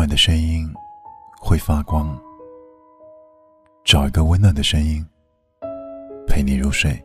[0.00, 0.66] 暖的声音
[1.38, 2.18] 会发光，
[3.84, 5.06] 找一个温暖的声音
[6.26, 6.98] 陪你入睡。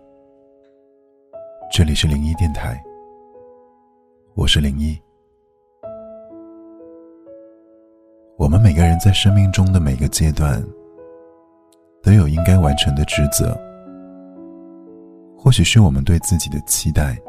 [1.70, 2.82] 这里是零一电台，
[4.34, 4.98] 我是零一。
[8.38, 10.66] 我们每个人在生命中的每个阶段，
[12.02, 13.60] 都有应该完成的职责。
[15.38, 17.22] 或许是我们对自己的期待，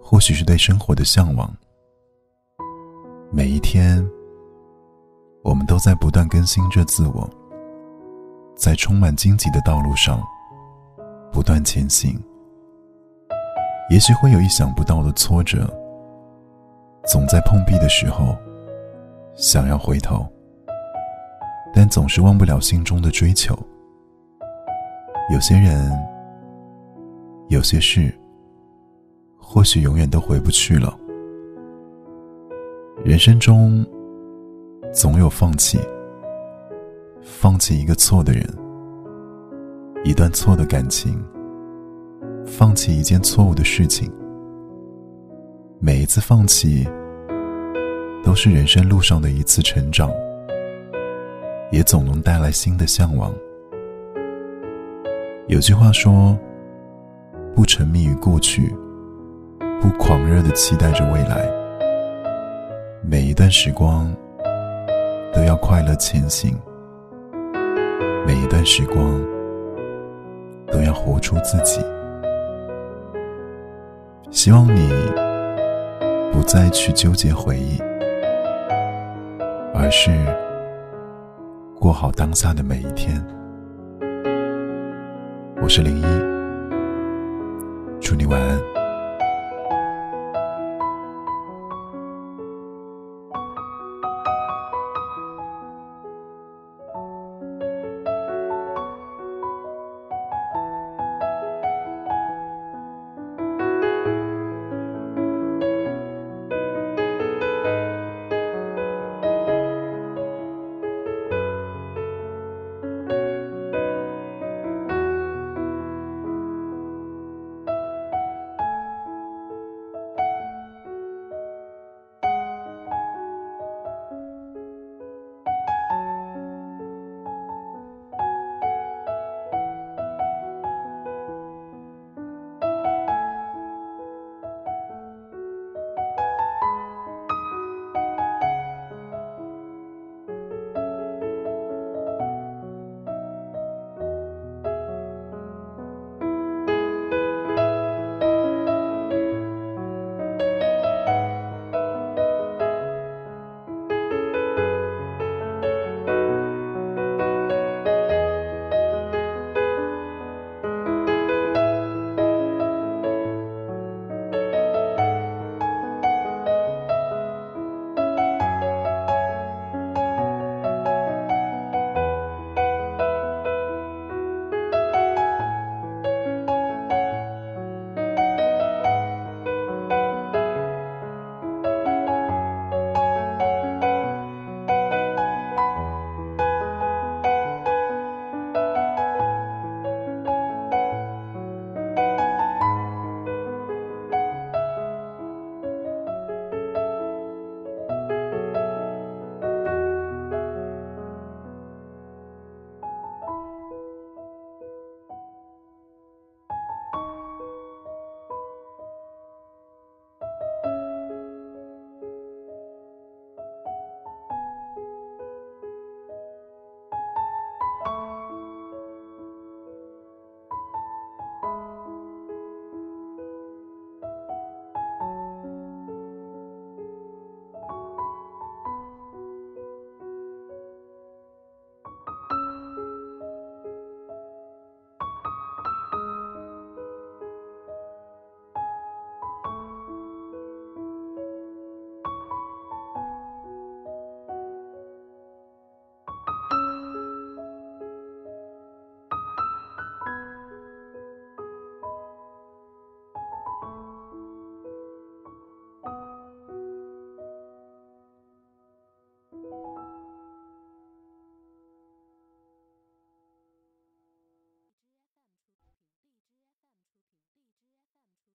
[0.00, 1.52] 或许是对生活的向往。
[3.32, 4.08] 每一天，
[5.48, 7.26] 我们都在不断更新着自我，
[8.54, 10.22] 在充满荆棘的道路上
[11.32, 12.22] 不断前行。
[13.88, 15.66] 也许会有意想不到的挫折，
[17.06, 18.36] 总在碰壁的时候
[19.36, 20.26] 想要回头，
[21.72, 23.58] 但总是忘不了心中的追求。
[25.32, 25.90] 有些人，
[27.48, 28.14] 有些事，
[29.40, 30.94] 或许永远都回不去了。
[33.02, 33.82] 人生中，
[34.92, 35.78] 总有放弃，
[37.22, 38.42] 放弃一个错的人，
[40.02, 41.22] 一段错的感情，
[42.46, 44.10] 放弃一件错误的事情。
[45.78, 46.88] 每一次放弃，
[48.24, 50.10] 都是人生路上的一次成长，
[51.70, 53.32] 也总能带来新的向往。
[55.46, 56.36] 有句话说
[57.54, 58.74] ：“不沉迷于过去，
[59.80, 61.48] 不狂热的期待着未来。”
[63.04, 64.12] 每一段时光
[65.38, 66.52] 都要快乐前行，
[68.26, 68.96] 每一段时光
[70.66, 71.80] 都要活出自己。
[74.32, 74.90] 希望你
[76.32, 77.80] 不再去纠结回忆，
[79.72, 80.10] 而是
[81.78, 83.24] 过好当下的每一天。
[85.62, 86.04] 我是零一，
[88.00, 88.77] 祝你晚安。